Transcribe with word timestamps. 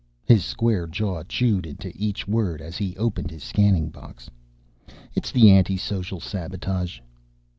His 0.25 0.43
square 0.43 0.87
jaw 0.87 1.21
chewed 1.21 1.67
into 1.67 1.91
each 1.95 2.27
word 2.27 2.59
as 2.59 2.75
he 2.75 2.97
opened 2.97 3.29
his 3.29 3.43
scanning 3.43 3.89
box. 3.89 4.31
"It's 5.13 5.29
the 5.31 5.51
anti 5.51 5.77
social 5.77 6.19
sabotage." 6.19 6.99